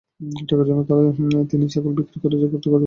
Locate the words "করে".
2.21-2.35